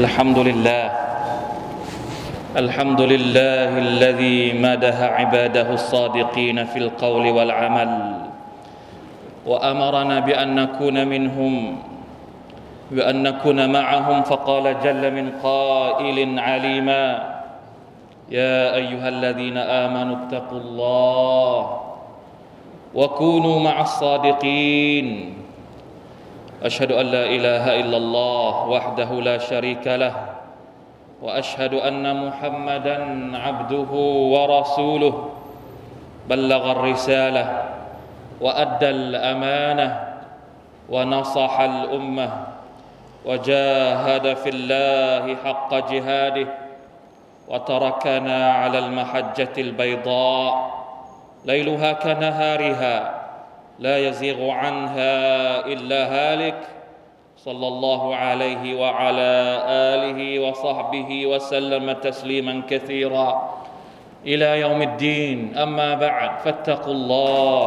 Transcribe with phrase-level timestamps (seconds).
[0.00, 0.84] الحمد لله.
[2.56, 7.92] الحمد لله الذي مدح عباده الصادقين في القول والعمل
[9.46, 11.54] وأمرنا بأن نكون منهم
[12.90, 17.04] بأن نكون معهم فقال جل من قائل عليما
[18.32, 21.60] يا أيها الذين آمنوا اتقوا الله
[22.94, 25.06] وكونوا مع الصادقين.
[26.62, 30.14] أشهد أن لا إله إلا الله وحده لا شريك له
[31.22, 32.96] وأشهد أن محمدا
[33.36, 33.92] عبده
[34.34, 35.28] ورسوله.
[36.28, 37.62] بلغ الرسالة
[38.40, 39.88] وأدى الأمانة
[40.88, 42.30] ونصح الأمة
[43.26, 46.46] وجاهد في الله حق جهاده
[47.48, 50.70] وتركنا على المحجة البيضاء
[51.44, 53.19] ليلها كنهارها
[53.79, 55.15] لا يزيغ عنها
[55.65, 56.59] الا هالك
[57.37, 59.33] صلى الله عليه وعلى
[59.67, 63.29] اله وصحبه وسلم تسليما كثيرا
[64.25, 67.65] الى يوم الدين اما بعد فاتقوا الله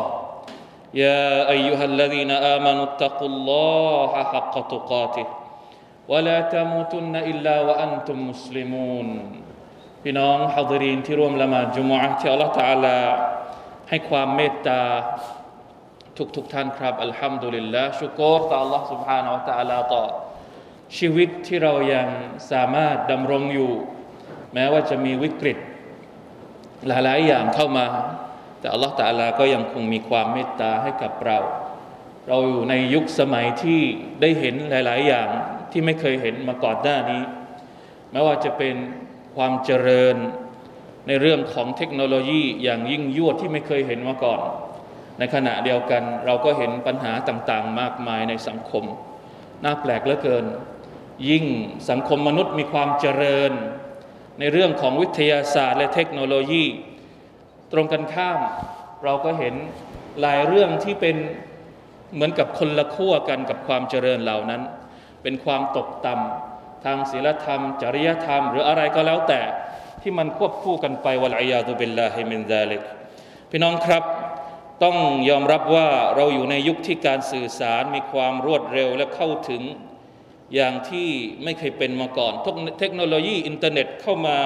[0.95, 5.27] يا ايها الذين امنوا اتقوا الله حق تقاته
[6.09, 9.09] ولا تموتن الا وانتم مسلمون
[10.03, 12.99] พี่น้องฮาดรีนที่ร่วมละหมาดจุมอะห์ที่อัลลอฮฺตะอาลา
[13.89, 14.83] ให้ความเมตตา
[16.17, 20.05] ทุกทุกท่านครับ อัลฮัมดุลิลละชุกรต่อ Allah سبحانه และ تعالى ต่อ
[20.99, 22.09] ชีวิตที่เรายัง
[22.51, 23.73] สามารถดำรงอยู่
[24.55, 25.59] แม้ว่าจะมีวิกฤต
[26.87, 27.87] หลาย ๆ อย่างเข้ามา
[28.61, 31.39] แต่ Allah تعالى ก็ยังคงมีความเมตตาให้กับเรา
[32.29, 33.81] เราอยู่ในยุคสมัยที่
[34.21, 35.29] ได้เห็นหลาย ๆ อย่าง
[35.71, 37.23] ที่ไม่เคยเห็นมาก่อนหน้านี้
[38.11, 38.75] ไม่ว่าจะเป็น
[39.37, 40.17] ความเจริญ
[41.07, 44.41] ในเรื่องของเทคโนโลยีอย่างยิ่งยวดที่ไม่เคยเห็นมาก่อน
[45.20, 48.84] ในขณะเดียวกันเราก็เห็นปัญหาต่างๆ มากมายในสังคม
[49.64, 50.46] น่าแปลกเหลือเกิน
[51.30, 51.46] ยิ่ง
[51.90, 53.52] สังคมมนุษย์มีความเจริญ
[54.40, 56.66] ในเรื่องของวิทยาศาสตร์และเทคโนโลยี
[57.72, 58.40] ตรงกันข้าม
[59.04, 59.56] เราก็เห็น
[60.22, 61.16] หลายเรื่องที่เป็น
[62.14, 64.62] เหมือนกับคนละขั้วกันกับความเจริญเหล่านั้น
[65.24, 69.42] เป็นความตกต่ำทางศีลธรรม จริยธรรม หรืออะไรก็แล้วแต่
[70.02, 72.84] ที่มันควบคู่กันไปوالعياذ بالله من ذلك
[73.50, 74.04] พี่น้องครับ
[74.82, 74.98] ต้อง
[75.30, 79.62] ยอมรับว่าเราอยู่ในยุคที่การสื่อสารมีความรวดเร็วและเข้าถึง
[80.54, 81.10] อย่างที่
[81.44, 82.34] ไม่เคยเป็นมาก่อน
[82.80, 84.38] เทคโนโลยีอินเทอร์เน็ตเข้ามา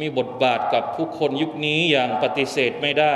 [0.00, 3.14] มีบทบาทกับผู้คนยุคนี้อย่างปฏิเสธไม่ได้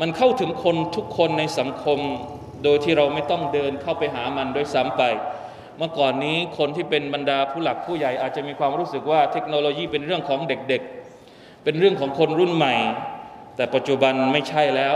[0.00, 1.98] มันเข้าถึงคนทุกคนในสังคม
[2.64, 5.02] โดยที่เราไม่ต้องเดินเข้าไปหามันด้วยซ้ำไป
[5.78, 12.74] เมื่อก่อนนี้คนที่เป็นบรรดาผู้หลักผู้ใหญ่อาจจะมีความรู้สึกว่าเทคโนโลยีเป็นเรื่องของเด็กๆ เป็นเรื่องของคนรุ่นใหม่
[13.56, 14.94] แต่ปัจจุบันไม่ใช่แล้ว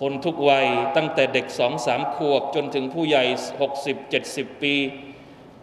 [0.00, 0.66] คนทุกวัย
[0.96, 3.24] ตั้งแต่เด็กสองสามขวบจนถึงผู้ใหญ่
[3.88, 4.74] 60 70 ปี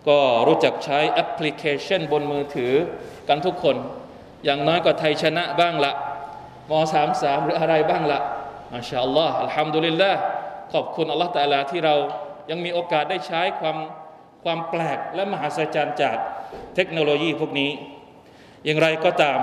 [0.07, 2.73] ก็รู้จักใช้แอปพลิเคชันบนมือถือ
[3.27, 3.75] กันทุกคน
[4.45, 5.93] อย่างน้อยก็ไทยชนะบ้างละ
[6.69, 8.19] มสามสามหรืออะไรบ้างละ
[8.73, 10.11] มาชาอัลลอฮ์อัลฮัมดุลิลละ
[10.73, 11.95] ขอบคุณอัลลอฮ์ตาลาที่เรา
[12.49, 13.77] ยังมีโอกาสได้ใช้ความ
[14.43, 16.17] ความแปลกและมหัศจรรย์จาก
[16.75, 17.71] เทคโนโลยีพวกนี้
[18.65, 19.39] อย่างไรก็ตาม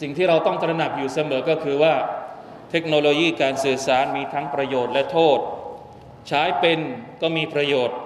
[0.00, 1.94] สิ่งที่เราต้องตระหนักอยู่เสมอก็คือว่า
[2.72, 5.38] เทคโนโลยีการสื่อสารมีทั้งประโยชน์และโทษ
[6.28, 6.80] ใช้เป็น
[7.22, 7.96] ก็มีประโยชน์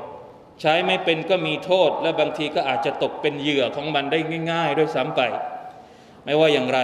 [0.60, 4.18] ใช้ไม่เป็นก็มีโทษ และบางทีก็อาจจะตกเป็นเหยื่อของมันได้
[4.52, 5.20] ง่าย ๆ ด้วยซ้ำไป
[6.24, 6.80] ไม่ว่าอย่างไร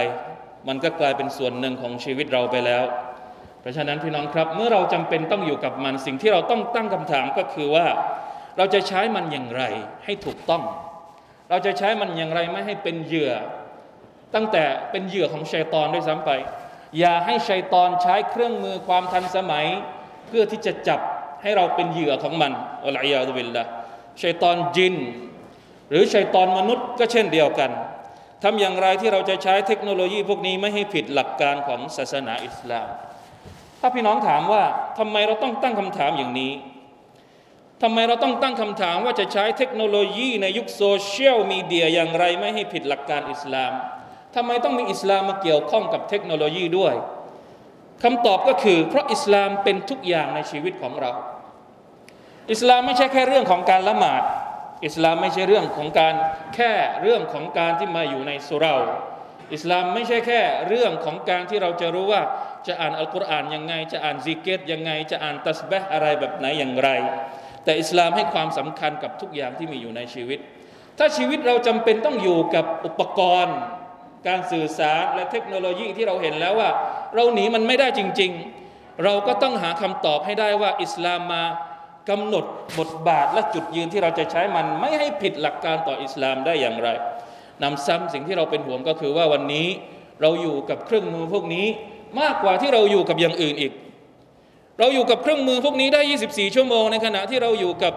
[0.67, 2.83] มันก็กลายเป็นส่วนหนึ่งของชีวิตเราไปแล้ว
[3.61, 7.87] เพราะฉะนั้นพี่น้องครับ เมื่อเราจำเป็นต้องอยู่กับมันสิ่งที่เราต้องตั้งคำถามก็คือว่า
[8.57, 9.63] เราจะใช้มันอย่างไร
[10.05, 10.63] ให้ถูกต้อง
[11.49, 13.31] เราจะใช้มันอย่างไรไม่ให้เป็นเหยื่อ
[14.35, 16.31] ตั้งแต่เป็นเหยื่อของชัยตอนด้วยซ้ำไป
[16.99, 19.65] อย่าให้ชัยตอนใช้เครื่องมือความทันสมัย
[20.27, 20.99] เพื่อที่จะจับ
[21.41, 22.51] ให้เราเป็นเหยื่อของมัน
[22.83, 23.63] อัลลอฮฺบิลละ
[24.21, 24.95] ชัยตอนจิน
[25.89, 27.71] หรือชัยตอนมนุษย์ก็เช่นเดียวกัน
[28.43, 32.87] ทำอย่างไรที่เราจะใช้เทคโนโลยีพวกนี้ไม่ให้ผิดหลักการของศาสนาอิสลาม
[33.79, 34.63] ถ้าพี่น้องถามว่า
[34.99, 36.53] ทำไมเราต้องตั้งคำถามอย่างนี้
[37.81, 43.71] ทำไมเราต้องตั้งคำถามว่าจะใช้เทคโนโลยีในยุคโซเชียลมีเดียอย่างไรไม่ให้ผิดหลักการอิสลาม
[44.35, 46.93] ทำไมต้องมีอิสลามมาเกี่ยวข้องกับเทคโนโลยีด้วย
[48.03, 51.11] คำตอบก็คือ เพราะอิสลามเป็นทุกอย่างในชีวิตของเรา
[52.51, 54.23] อิสลามไม่ใช่แค่เรื่องของการละหมาด
[54.85, 56.13] อิสลามไม่ใช่เรื่องของการ
[56.55, 56.71] แค่
[57.01, 58.75] เรื่องของการที่มาอยู่ในสุรา
[59.53, 62.21] อิสลามไม่ใช่แค่เรื่องของการที่เราจะรู้ว่า
[62.67, 66.89] จะอ่านอัลกุรอานยังไง จะอ่านซิกเกตยังไง จะอ่านตัสบะอะไรแบบไหนอย่างไร
[67.63, 70.39] แต่อิสลามให้ความสำคัญกับทุกอย่างที่มีอยู่ในชีวิต
[70.97, 73.57] ถ้าชีวิตเราจำเป็นต้องอยู่กับอุปกรณ์
[74.26, 76.70] การสื่อสารและเทคโนโลยีที่เราเห็นแล้วว่า
[77.14, 78.32] เราหนีมันไม่ได้จริง
[78.66, 81.42] ๆ เราก็ต้องหาคำตอบให้ได้ว่าอิสลามมา
[82.10, 82.44] กำหนด
[82.78, 86.88] บทบาทและจุดยืนที่เราจะใช้มันไม่ให้ผิดหลักการต่ออิสลามได้อย่างไร
[87.62, 89.68] นำซ้ำสิ่งที่เราเป็นห่วงก็คือว่าวันนี้
[90.22, 91.66] เราอยู่กับเครื่องมือพวกนี้
[92.20, 93.72] มากกว่าที่เราอยู่กับอย่างอื่นอีก
[94.78, 97.94] เราอยู่กับเครื่องมือพวกนี้ได้ 24 ชั่วโมงในขณะที่เราอยู่กับ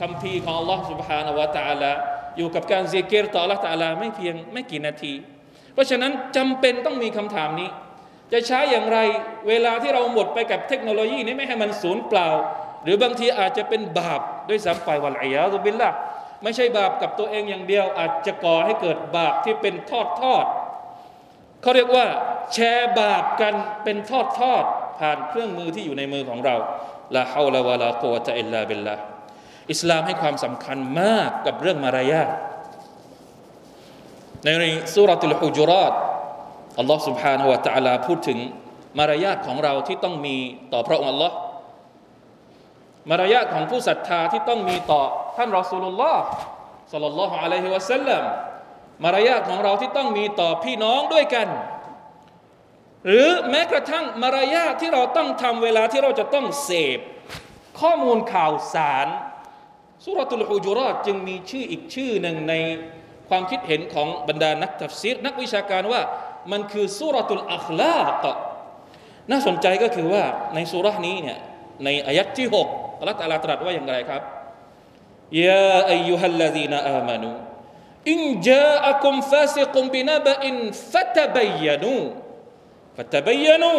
[0.00, 1.92] คำพีของ Allah سبحانه และ تعالى
[2.36, 5.12] อยู่กับการซีเกตต่อ Allah تعالى ไม่เพียงไม่กี่นาที
[5.73, 7.69] เพราะฉะนั้นจำเป็นต้องมีคำถามนี้
[8.33, 8.99] จะใช้อย่างไร
[9.47, 12.29] เวลาที่เราหมดไปกับเทคโนโลยีนี้ไม่ให้มันสูญเปล่า
[12.83, 15.89] หรือบางทีอาจจะเป็นบาปด้วยซ้ำไปวันอายาตุบิลละ
[16.43, 20.45] ไม่ใช่บาปกับตัวเองอย่างเดียว อาจจะก่อให้เกิดบาปที่เป็นทอดทอด
[21.61, 22.05] เขาเรียกว่า
[22.53, 23.53] แชร์บาปกัน
[23.83, 24.63] เป็นทอดทอด
[24.99, 26.55] ผ่านเครื่องมือที่อยู่ในมือของเรา
[27.15, 28.95] ลาฮาวลาวะลาโกวะตะอิลลาบิลลา
[29.71, 32.29] อิสลามให้ความสำคัญมากกับเรื่องมารยาท
[34.44, 34.64] ใน
[34.94, 35.92] สุรตุลฮุจุรอต
[36.78, 38.38] อัลลอฮ์ سبحانه และ تعالى พูดถึง
[38.98, 40.36] มารยาทของเราที่ต้องมี
[40.72, 41.34] ต่อพระองค์อัลลอฮ์
[43.10, 45.02] มารยาทของผู้ศรัทธาที่ต้องมีต่อ
[45.36, 46.22] ท่านรอสูลุลลอฮ์
[46.92, 48.22] สัลลัลลอฮุอะลัยฮิวะสัลลัม
[49.04, 51.48] มารยาทของเราที่ต้องมีต่อพี่น้องด้วยกัน
[53.06, 56.98] หรือแม้กระทั่งมารยาทที่เราต้องทำเวลาที่เราจะต้องเสพ
[57.80, 59.06] ข้อมูลข่าวสาร
[60.04, 62.54] สุรตุลฮูจุรอดจึงมีชื่ออีกชื่อหนึ่งใน
[63.29, 66.01] ความคิดเห็นของบรรดานักตัฟซีรนักวิชาการว่า
[66.51, 68.25] มันคือสุรตุลอัคลาก
[69.31, 70.23] น่าสนใจก็คือว่า
[70.55, 71.39] ในสุรานี้เนี่ย
[71.83, 74.21] ในอายัดที่6อัลลอฮฺตรัสตรัสว่าอย่างไรครับ
[75.45, 77.31] ยาอายุฮัลลาดีนอามานู
[78.11, 80.55] อินจาอักุมฟาซิกุมบินบะอิน
[80.93, 81.97] ฟัตบยานู
[82.97, 83.77] ฟัตบยานู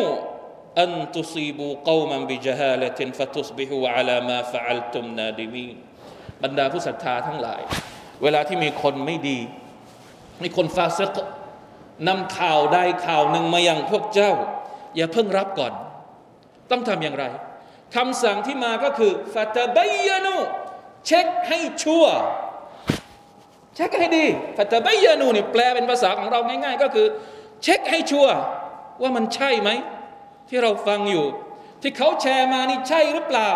[0.83, 5.69] อันตุซีบูกวมันบิจฮาลตินฟตุสบิฮูอัลามาฟะอัลตุมนาดิมี
[6.43, 7.63] บรรดาผู้ศรัทธาทั้งหลาย
[8.23, 9.39] เวลาที่มีคนไม่ดี
[10.43, 11.17] มีคนฟาซิก
[12.09, 14.33] นำข่าวใดข่าวหนึ่งมาอย่างพวกเจ้า
[14.97, 15.73] อย่าเพิ่งรับก่อน
[16.71, 17.25] ต้องทำอย่างไร
[17.97, 19.79] คำสั่งที่มาก็คือฟาตาบ
[20.09, 20.37] ยานู
[21.07, 22.05] เช็คให้ชัว
[23.75, 27.07] เช็คให้ดีفتبينوا เนี่ยแปลเป็นภาษาของเราง่ายๆ ก็คือ
[27.63, 28.27] เช็คให้ชัว
[29.03, 29.71] ว่ามันใช่ไหม
[30.49, 31.27] ที่เราฟังอยู่
[31.83, 33.51] ที่เขาแชร์มานี่ใช่หรือเปล่า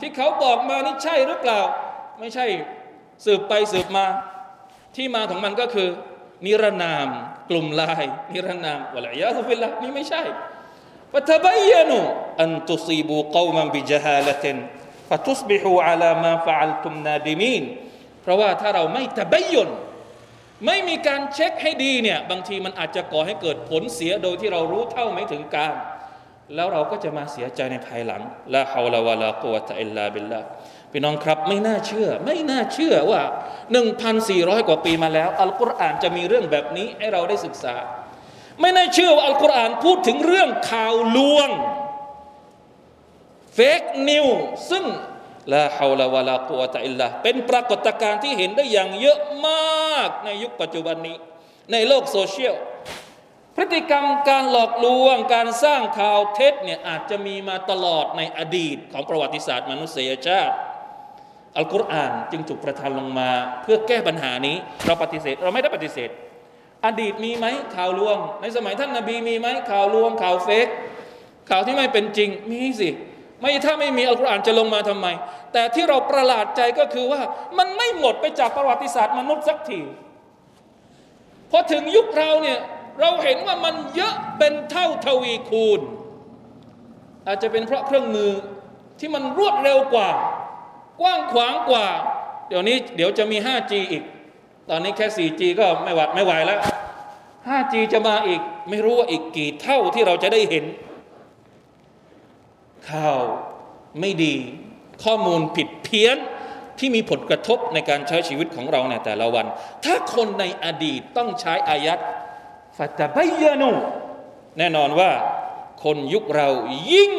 [0.00, 1.60] ที่เขาบอกมานี่ใช่หรือเปล่า
[2.20, 2.46] ไม่ใช่
[3.24, 4.06] สืบไปสืบมา
[4.96, 5.88] ที่มาของมันก็คือ
[6.46, 7.08] นิรนาม
[7.50, 10.22] กลุ่มลาย นิรนาม والعياذ بالله นี่ไม่ใช่
[11.12, 17.62] فتبينوا أن تصيبوا قوما بجهالة فتصبحوا على ما فعلتم نادمين
[18.22, 19.68] เพราะว่าถ้าเราไม่ตบยน
[20.66, 25.74] ไม่มีการเช็คให้ดีเนี่ยบางทีมันอาจจะก่อให้เกิดผลเสียโดยที่เรารู้เท่าไม่ถึงการ
[26.54, 28.22] แล้วเราก็จะมาเสียใจในภายหลัง
[28.54, 30.40] ละฮาวลาวะลากุวะตะอิลลาบิลลา
[30.92, 33.22] พี่น้องครับไม่น่าเชื่อ ไม่น่าเชื่อว่า
[33.94, 37.76] 1,400 กว่าปีมาแล้ว อัลกุรอานจะมีเรื่องแบบนี้ให้เราได้ศึกษา
[38.60, 41.48] ไม่น่าเชื่อว่าอัลกุรอานพูดถึงเรื่องข่าวลวง
[43.54, 44.26] fake news
[44.70, 44.84] ซึ่ง
[45.52, 51.16] لا حول ولا قوة إلا เป็นปรากฏการณ์ที่เห็นได้อย่างเยอะมากในยุคปัจจุบันนี้
[51.72, 52.56] ในโลกโซเชียล
[53.54, 60.54] พฤติกรรมการหลอกลวงการสร้างข่าวเท็จเนี่ยอาจจะมีมาตลอดในอดีตของประวัติศาสตร์มนุษยชาติ
[61.58, 63.30] อัลกุรอานจึงถูกประทานลงมา
[63.62, 64.56] เพื่อแก้ปัญหานี้
[64.86, 66.10] เราปฏิเสธเราไม่ได้ปฏิเสธ
[66.86, 67.46] อดีตมีไหม
[67.76, 70.68] ข่าวลวง ในสมัยท่านนาบีมีไหมข่าวลวง ข่าว fake
[71.50, 72.90] ข่าวที่ไม่เป็นจริงมีสิ
[73.40, 75.06] ไม่ถ้าไม่มีอัลกุรอานจะลงมาทำไม
[75.52, 77.20] แต่ที่เราประหลาดใจก็คือว่า
[77.58, 79.80] มันไม่หมดไปจากประวัติศาสตร์มนุษย์สักที
[81.50, 82.58] พอถึงยุคเราเนี่ย
[83.00, 85.80] เราเห็นว่ามันเยอะเป็นเท่าทวีคูณ
[87.26, 88.32] อาจจะเป็นเพราะเครื่องมือ
[88.98, 90.10] ที่มันรวดเร็วกว่า
[91.00, 91.86] กว้างขวางกว่า
[92.48, 94.02] เดี๋ยวนี้เดี๋ยวจะมี 5G อีก
[94.70, 96.60] ตอนนี้แค่ 4G ก็ไม่หวัดไม่ไหวแล้ว
[97.48, 100.64] 5G จะมาอีก ไม่รู้ว่าอีกกี่เท่าที่เราจะได้เห็น
[102.90, 103.20] ข่าว
[104.00, 104.34] ไม่ดี
[105.04, 106.16] ข้อมูลผิดเพี้ยน
[106.78, 109.46] ที่มีผลกระทบในการใช้ชีวิตของเราในแต่ละวัน
[109.84, 111.98] ถ้าคนในอดีตต้องใช้อายัด
[112.76, 113.70] ฟาตบยานู
[114.58, 115.10] แน่นอนว่า
[115.84, 116.48] คนยุคเรา
[116.92, 117.12] ยิ่ง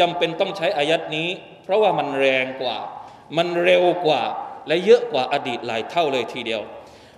[0.00, 1.28] จำเป็นต้องใช้อายัดนี้
[1.64, 2.78] เพราะว่ามันแรงกว่า
[3.36, 4.22] มันเร็วกว่า
[4.68, 6.62] และเยอะกว่าอดีตหลายเท่าเลยทีเดียว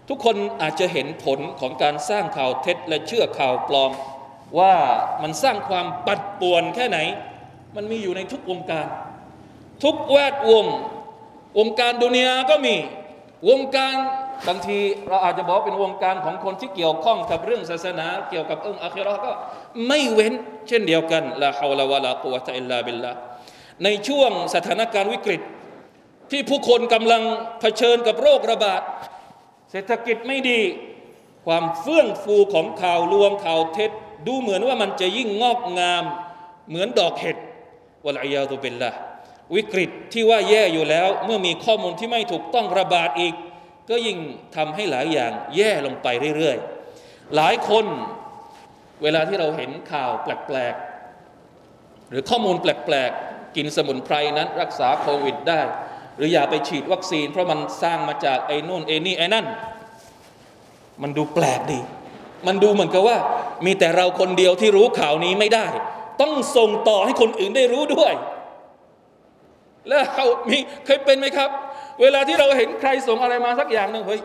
[0.09, 3.91] ทุกคนอาจจะเห็นผลของการสร้างข่าวเท็จและเชื่อข่าวปลอม
[4.59, 4.75] ว่า
[5.23, 6.99] มันสร้างความปัดป่วนแค่ไหน
[7.77, 8.87] มันมีอยู่ในทุกวงการ
[9.85, 10.67] ทุกแวดวง
[11.59, 12.77] วงการดุนยาก็มี
[13.49, 13.97] วงการ
[14.49, 19.33] บางทีเราอาจจะบอกเป็นวงการของคนที่เกี่ยวข้องกับเรื่องศาสนา เกี่ยวกับเรื่องอัคราก็
[19.89, 20.33] ไม่เว้น
[20.69, 23.13] เช่นเดียวกันละฮาวลาวะลากุวะตะอิลลาบิลละ
[23.85, 25.41] ในช่วงสถานการณ์วิกฤต
[26.31, 27.23] ที่ผู้คนกำลัง
[27.61, 28.83] เผชิญกับโรคระบาด
[29.71, 30.61] เศรษฐกิจไม่ดี
[31.47, 33.91] ความเฟื่องฟูของข่าวลวงข่าวเท็จ
[34.27, 36.05] ดูเหมือนว่ามันจะยิ่งงอกงาม
[36.69, 37.37] เหมือนดอกเห็ด
[38.05, 38.93] วะลัยยาตุบิลละ
[39.55, 43.35] วิกฤตที่ว่าแย่อยู่แล้ว เมื่อมีข้อมูลที่ไม่ถูกต้องระบาดอีก
[43.91, 44.19] ก็ยิ่ง
[44.57, 47.87] ทำให้หลายอย่างแย่ลงไปเรื่อยๆ หลายคน
[49.03, 55.61] เวลาที่เราเห็นข่าวแปลกๆ หรือข้อมูลแปลกๆ กินสมุนไพรนั้นรักษาโควิดได้
[56.19, 59.47] หรืออย่าไปฉีดวัคซีน เพราะมันสร้างมาจากไอ้นู่นไอ้นี่ไอ้นั่น
[61.03, 61.81] มันดูแปลกดี
[62.47, 63.17] มันดูเหมือนกับว่า
[63.67, 65.67] มีแต่เราคนเดียวที่รู้ข่าวนี้ไม่ได้
[66.21, 68.13] ต้องส่งต่อให้คนอื่นได้รู้ด้วย
[69.89, 71.51] แล้วเรามีเคยเป็นไหมครับ
[72.03, 74.21] เวลาที่เราเห็นใครส่งอะไรมาสักอย่างหนึ่งเฮ้ย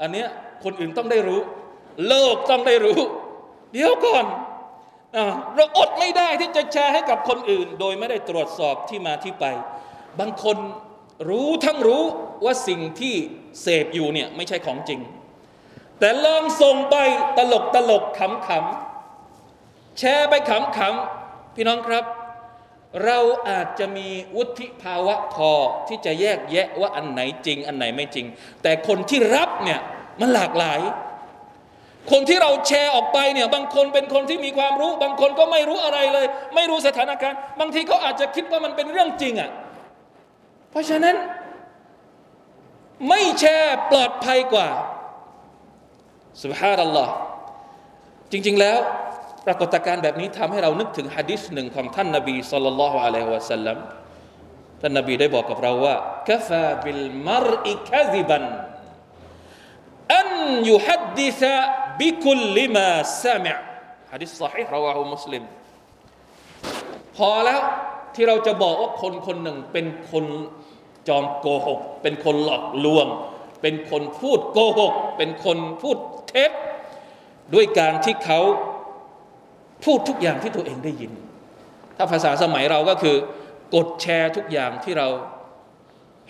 [0.00, 0.28] อันเนี้ย
[0.64, 1.40] คนอื่นต้องได้รู้
[2.08, 3.00] โลกต้องได้รู้
[3.72, 4.24] เดี๋ยวก่อน
[5.54, 9.44] เราอดไม่ได้ที่จะแชร์ให้กับคนอื่น โดยไม่ได้ตรวจสอบที่มาที่ไป
[10.20, 10.56] บางคน
[11.28, 12.04] รู้ทั้งรู้
[12.44, 13.14] ว่าสิ่งที่
[13.62, 15.00] เสพอยู่เนี่ยไม่ใช่ของจริง
[15.98, 16.96] แต่ลองส่งไป
[17.38, 22.04] ตลกตลกขำขำๆแชร์ไปขำขำๆพี่น้องครับ
[23.04, 23.18] เรา
[23.48, 25.50] อาจจะมีวุฒิภาวะพอ
[25.88, 28.26] ที่จะแยกแยะว่าอันไหนจริง อันไหนไม่จริง
[28.62, 29.80] แต่คนที่รับเนี่ย
[30.20, 30.80] มันหลากหลาย
[32.10, 39.50] คนที่เราแชร์ออกไปเนี่ยบางคนเป็นคนที่มีความรู้ บางคนก็ไม่รู้อะไรเลย ไม่รู้สถานการณ์ บางทีเขาอาจจะคิดว่ามันเป็นเรื่องจริงอะ่ะ
[40.76, 41.16] ราะฉะนั้น
[43.08, 44.68] ไม่แชร์ปลอดภัยกว่า
[46.42, 47.12] สุบฮานัลลอฮ์
[48.32, 48.78] จริง ๆ แล้ว
[49.46, 53.78] ปรากฏการณ์แบบนี้ทำให้เรานึกถึงฮะดิษหนึ่งของท่านนบีสัลลัลลอฮุอะลัยฮิวะสัลลัม
[54.80, 55.96] ท่านนบีได้บอกกับเราว่า
[56.30, 58.42] กฟาบิลมรอิคาซิบัน
[60.18, 60.30] อัน
[60.70, 61.54] ยุฮัดดิซะ
[62.00, 62.88] บิคุลลิมา
[63.22, 63.52] ซามิ
[64.12, 65.42] ฮะดิษสฮีห์ราวาหูมุสลิม
[67.16, 67.60] พอแล้ว
[68.14, 70.24] ที่เราจะบอกว่าคนคนหนึ่งเป็นคน
[71.08, 73.06] จอมโกหก เป็นคนหลอกลวง
[73.62, 75.98] เป็นคนพูดโกหก เป็นคนพูด
[76.28, 76.52] เท็จ
[77.54, 78.40] ด้วยการที่เขา
[79.84, 81.12] พูดทุกอย่างที่ตัวเองได้ยิน
[81.96, 83.16] ถ้าภาษาสมัยเราก็คือ
[83.74, 85.08] กดแชร์ทุกอย่างที่เรา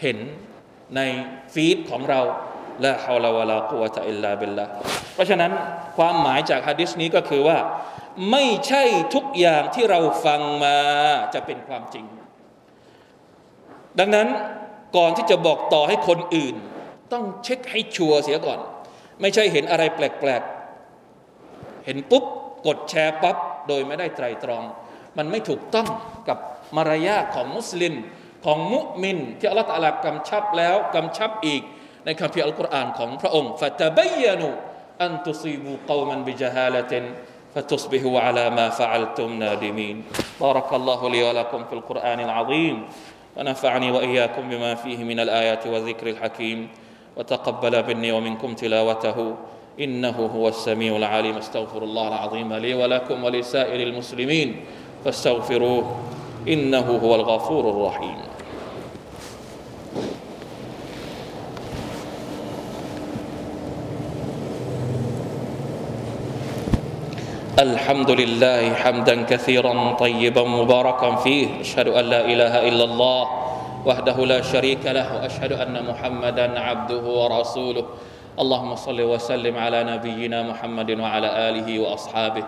[0.02, 0.18] เห็น
[0.96, 1.00] ใน
[1.52, 2.20] ฟีดของเรา
[2.84, 4.64] ละฮาวลาวะลากุวะตะอิลลาบิลละ
[5.14, 5.52] เพราะฉะนั้น
[5.96, 7.58] ความหมายจากฮะดิษนี้ก็คือว่า
[8.30, 8.82] ไม่ใช่
[9.14, 10.76] ทุกอย่างที่เราฟังมา
[11.34, 12.04] จะเป็นความจริง
[13.98, 14.28] ดังนั้น
[14.97, 16.55] ก่อนที่จะบอกต่อให้คนอื่น
[17.13, 18.59] ต้องเช็คให้ชัวร์เสียก่อน
[19.21, 22.23] ไม่ใช่เห็นอะไรแปลกๆ เห็นปุ๊บ
[22.67, 23.37] กดแชร์ปั๊บ
[23.67, 24.63] โดยไม่ได้ไตรตรอง
[25.17, 25.87] มันไม่ถูกต้อง
[26.27, 26.37] กับ
[26.77, 27.93] มารยาทของมุสลิม
[28.45, 31.61] ของมุมิน ที่อัลลอฮฺตะอาลากำชับแล้วกำชับอีก
[32.05, 34.49] ในคัมภีร์อัลกุรอานของพระองค์ฟะตะบยนุ
[35.03, 37.05] อันตุซีบูกอมันบิจฮาลติน
[37.55, 39.95] فتصبحوا على ما فعلتم نادمين
[40.41, 42.75] بارك الله لي ولكم في القرآن العظيم
[43.38, 46.68] ونفعني وإياكم بما فيه من الآيات والذكر الحكيم.
[47.16, 49.34] وتقبل مني ومنكم تلاوته.
[49.80, 51.36] إنه هو السميع العليم.
[51.36, 54.56] استغفر الله العظيم لي ولكم ولسائر المسلمين.
[55.04, 55.96] فاستغفروه.
[56.48, 58.35] إنه هو الغفور الرحيم.
[67.59, 73.23] الحمد لله حمدا كثيرا طيبا مباركا فيه اشهد ان لا اله الا الله
[73.85, 77.85] وحده لا شريك له واشهد ان محمدا عبده ورسوله
[78.39, 82.43] اللهم صل وسلم على نبينا محمد وعلى اله واصحابه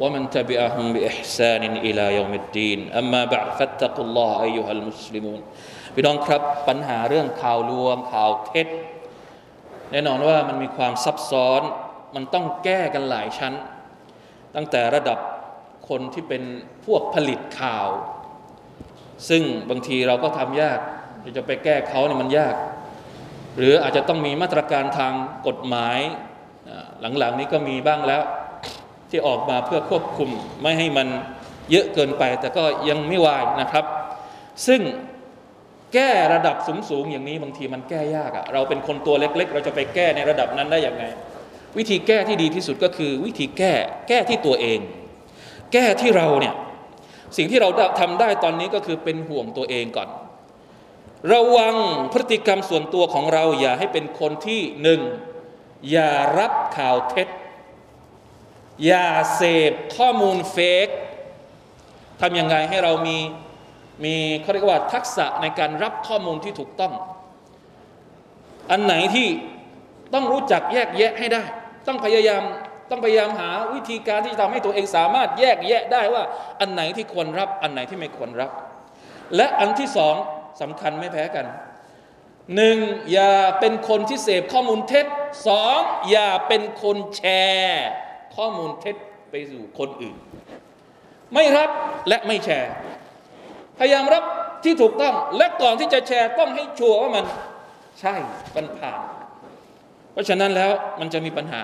[0.00, 5.40] ومن تبعهم باحسان الى يوم الدين اما بعد فاتقوا الله ايها المسلمون
[5.94, 8.68] พี่น้องครับปัญหาเรื่องข่าวลวงข่าวเท็จ
[9.90, 11.62] แน่นอนว่ามันมีความซับซ้อน
[12.14, 13.52] มันต้องแก้กันหลายชั้น
[14.55, 15.19] ตั้งแต่ระดับ
[15.89, 16.43] คนที่เป็น
[16.85, 17.87] พวกผลิตข่าว
[19.29, 20.79] ซึ่งบางทีเราก็ทำยาก
[21.37, 22.55] จะไปแก้เขาเนี่ยมันยาก
[23.57, 25.13] หรืออาจจะต้องมีมาตรการทาง
[25.47, 25.99] กฎหมาย
[27.19, 28.21] หลังๆนี้ก็มีบ้างแล้ว
[29.09, 30.29] ที่ออกมาเพื่อควบคุม
[30.61, 31.07] ไม่ให้มัน
[31.71, 33.85] เยอะเกินไป แต่ก็ยังไม่วายนะครับ
[34.67, 34.81] ซึ่ง
[35.93, 36.55] แก้ระดับ
[36.89, 41.03] สูงๆอย่างนี้บางทีมันแก้ยากอะเราเป็นคนตัวเล็ก ๆ เราจะไปแก้ในระดับนั้นได้อย่างไง
[41.77, 43.73] วิธีแก้ที่ดีที่สุดก็คือวิธีแก้
[44.07, 44.79] แก้ที่ตัวเอง
[45.73, 46.55] แก้ที่เราเนี่ย
[47.37, 50.09] สิ่งที่เราทำได้ตอนนี้ก็คือเป็นห่วงตัวเองก่อน
[51.33, 51.75] ระวัง
[52.11, 55.01] พฤติกรรมส่วนตัวของเรา อย่าให้เป็นคนที่หนึ่ง
[55.91, 57.27] อย่ารับข่าวเท็จ
[58.85, 60.87] อย่าเสพข้อมูลเฟก
[62.21, 63.17] ทำยังไงให้เรามี
[64.03, 66.93] มีเขาเรียกว่าทักษะในการรับข้อมูลที่ถูกต้อง
[68.71, 69.27] อันไหนที่
[70.13, 71.43] ต้องรู้จักแยกแยะให้ได้
[71.87, 72.43] ต้องพยายาม
[72.89, 76.23] ต้องพยายามหาวิธีการที่จะทำให้ตัวเองสามารถแยกแยะได้ว่า
[76.59, 78.51] อันไหนที่ควรรับ อันไหนที่ไม่ควรรับ
[79.35, 80.15] และอันที่สอง
[80.61, 81.45] สำคัญไม่แพ้กัน
[82.55, 82.77] หนึ่ง
[83.11, 85.05] อย่าเป็นคนที่เสพข้อมูลเท็จ
[85.47, 87.23] สองอย่าเป็นคนแช
[87.53, 87.85] ร์
[88.35, 88.95] ข้อมูลเท็จ
[89.31, 90.15] ไปสู่คนอื่น
[91.33, 91.69] ไม่รับ
[92.07, 92.71] และไม่แชร์
[93.79, 94.23] พยายามรับ
[94.63, 97.25] ที่ถูกต้อง และก่อนที่จะแชร์ต้องให้ชัวร์ว่ามัน
[97.99, 98.15] ใช่
[98.55, 98.99] มันผ่าน
[100.15, 101.61] เพราะฉะนั้นแล้วมันจะมีปัญหา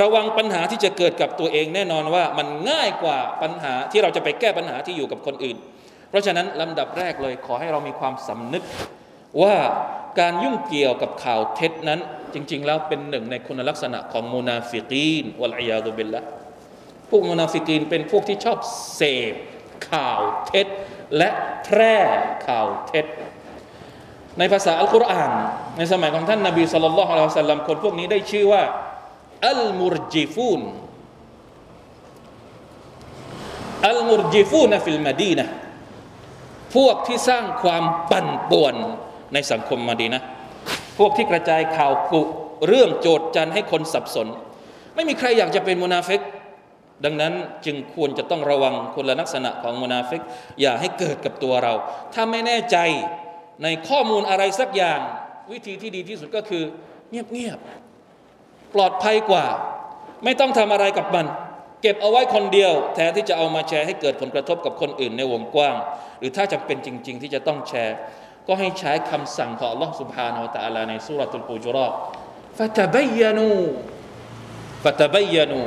[0.00, 5.56] ระวังปัญหาที่จะเกิดกับตัวเองแน่นอนว่ามันง่ายกว่าปัญหาที่เราจะไปแก้ปัญหาที่อยู่กับคนอื่น
[6.10, 8.62] เพราะฉะนั้นลำดับแรกเลยขอให้เรามีความสำนึก
[9.42, 9.56] ว่า
[10.20, 12.00] การยุ่งเกี่ยวกับข่าวเท็จนั้น
[12.34, 16.22] จริง ๆ แล้วเป็นหนึ่งในคุณลักษณะของมูนาฟิกีนวัลอยาตุบิลละ
[17.10, 18.58] พวกมูนาฟิกีนเป็นพวกที่ชอบ
[18.96, 19.34] เสพ
[19.90, 20.66] ข่าวเท็จ
[21.16, 21.28] และ
[21.64, 21.96] แพร่
[22.46, 23.06] ข่าวเท็จ
[24.38, 25.30] ในภาษาอัลกุรอาน
[25.78, 28.62] ในสมัยของท่านนาบีصلى الله عليه وسلم คนพวกนี้ได้ชื่อว่า
[29.48, 30.60] المرجفون
[33.88, 35.46] المرجفون في المدينة
[36.74, 38.74] พวกที่สร้างความปั่นป่วน
[39.32, 40.22] ในสังคมมาดีนะ
[40.98, 42.22] พวกที่กระจายข่าวกุ
[42.68, 44.28] เรื่องโจดจันให้คนสับสน
[44.94, 46.20] ไม่มีใครอยากจะเป็นมุนาฟิก
[47.04, 47.32] ดังนั้น
[47.66, 50.20] จึงควรจะต้องระวังคุณลักษณะของมุนาฟิก
[50.60, 51.72] อย่าให้เกิดกับตัวเรา
[52.14, 52.76] ถ้าไม่แน่ใจ
[53.63, 54.99] ในข้อมูลอะไรสักอย่าง
[55.51, 56.63] วิธีที่ดีที่สุดก็คือ
[57.09, 59.45] เงียบๆ ปลอดภัยกว่า
[60.23, 61.25] ไม่ต้องทำอะไรกับมัน
[61.81, 65.75] เก็บเอาไว้คนเดียว แทนที่จะเอามาแชร์ให้เกิดผลกระทบกับคนอื่นในวงกว้าง
[66.19, 67.95] หรือถ้าจำเป็นจริง ๆ ที่จะต้องแชร์
[68.47, 71.87] ก็ให้ใช้คำสั่งของ Allah سبحانه และ تعالى ในสุรทูลปูจุรอ
[72.57, 73.51] ฟะตะบยานู
[74.83, 75.61] ฟะตะบยานู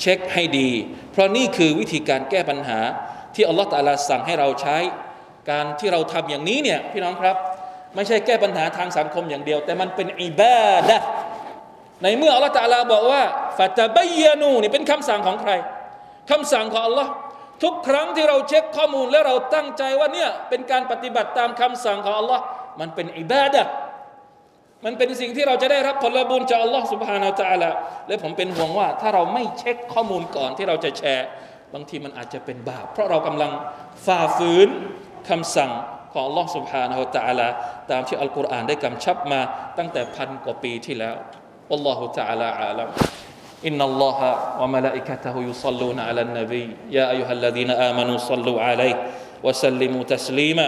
[0.00, 0.70] เช็คให้ดี
[1.12, 2.80] เพราะนี่คือวิธีการแก้ปัญหา
[3.34, 4.76] ที่อัลลอฮฺตาลาสั่งให้เราใช้
[5.49, 7.35] การที่เราทำอย่างนี้เนี่ยพี่น้องครับ
[7.95, 10.97] ไม่ใช่แก้ปัญหาทางสังคมอย่างเดียว แต่มันเป็นอิบาดะ
[12.03, 13.23] ในเมื่ออัลลอฮฺตาลาบอกว่า
[13.57, 15.51] ฟาตาบยานูนี่เป็นคำสั่งของใคร
[16.31, 17.11] คำสั่งของอัลลอฮ์
[17.63, 22.43] ทุกครั้งที่เราเช็คข้อมูลและเราตั้งใจว่าเนี่ยเป็นการปฏิบัติตามคำสั่งของอัลลอฮ์
[22.79, 23.63] มันเป็นอิบาดะ
[24.85, 27.63] มันเป็นสิ่งที่เราจะได้รับผลบุญจากอัลลอฮ์สุบฮานาอัลล
[28.07, 31.27] และผมเป็นห่วงว่าถ้าเราไม่เช็คข้อมูลก่อนที่เราจะแชร์
[31.73, 33.51] บางทีมันอาจจะเป็นบาป เพราะเรากำลัง
[34.05, 34.69] ฝ่าฝืน
[35.28, 35.70] คำสั่ง
[36.12, 37.48] ของอัลลอฮ์ سبحانه และ تعالى
[37.90, 39.40] ตามที่อัลกุรอานได้กำชับมา
[39.78, 41.14] ตั้งแต่พันกว่าปีที่แล้ว
[41.72, 42.90] อัลลอฮฺ تعالى อาลัม
[43.68, 44.18] إن الله
[44.60, 48.96] وملائكته يصلون على النبي يا أيها الذين آمنوا صلوا عليه
[49.42, 50.66] وسلموا تسليما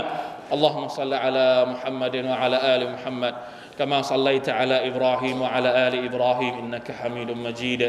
[0.52, 3.34] اللهم صل على محمد وعلى آل محمد
[3.78, 7.82] كما صليت على إبراهيم وعلى آل إبراهيم إنك حميد مجيد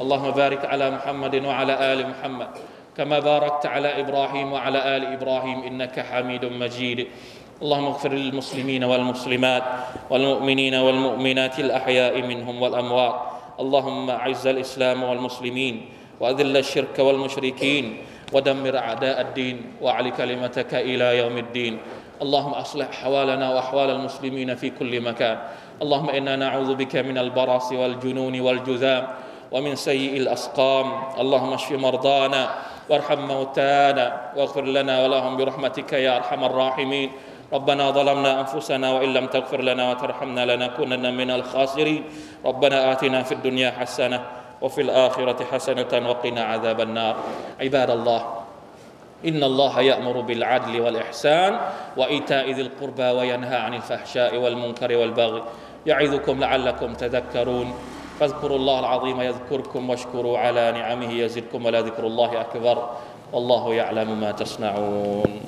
[0.00, 2.48] اللهم بارك على محمد وعلى آل محمد
[2.97, 7.07] كما باركت على إبراهيم وعلى آل إبراهيم إنك حميد مجيد.
[7.61, 9.63] اللهم اغفر للمسلمين والمسلمات
[10.09, 13.15] والمؤمنين والمؤمنات الأحياء منهم والأموات.
[13.59, 15.85] اللهم أعز الإسلام والمسلمين
[16.19, 17.97] وأذل الشرك والمشركين
[18.33, 21.77] ودمر أعداء الدين وأعل كلمتك إلى يوم الدين.
[22.21, 25.37] اللهم أصلح أحوالنا وأحوال المسلمين في كل مكان.
[25.81, 29.07] اللهم إنا نعوذ بك من البرص والجنون والجذام
[29.51, 30.87] ومن سيء الأسقام.
[31.19, 37.09] اللهم اشف مرضانا وارحم موتانا واغفر لنا ولهم برحمتك يا أرحم الراحمين.
[37.53, 42.03] ربنا ظلمنا أنفسنا وإن لم تغفر لنا وترحمنا لنكونن من الخاسرين.
[42.45, 44.19] ربنا آتنا في الدنيا حسنة
[44.61, 47.15] وفي الآخرة حسنة وقنا عذاب النار.
[47.61, 48.21] عباد الله
[49.25, 51.59] إن الله يأمر بالعدل والإحسان
[51.97, 55.43] وإيتاء ذي القربى وينهى عن الفحشاء والمنكر والبغي.
[55.85, 57.73] يعظكم لعلكم تذكرون.
[58.21, 62.89] فاذكروا الله العظيم يذكركم واشكروا على نعمه يزدكم ولذكر الله أكبر
[63.33, 65.41] والله يعلم ما تصنعون